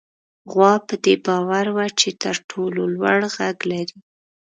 غوا 0.51 0.73
په 0.87 0.95
دې 1.03 1.15
باور 1.25 1.65
وه 1.75 1.85
چې 1.99 2.09
تر 2.23 2.35
ټولو 2.49 2.81
لوړ 2.95 3.19
غږ 3.35 3.57
لري. 3.71 3.97